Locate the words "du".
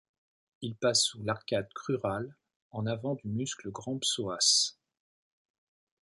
3.13-3.27